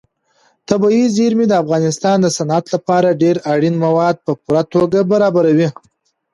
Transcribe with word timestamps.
طبیعي 0.69 1.03
زیرمې 1.15 1.45
د 1.49 1.53
افغانستان 1.63 2.17
د 2.21 2.27
صنعت 2.37 2.65
لپاره 2.75 3.17
ډېر 3.21 3.35
اړین 3.53 3.75
مواد 3.85 4.15
په 4.25 4.31
پوره 4.43 4.63
توګه 4.73 4.99
برابروي. 5.11 5.69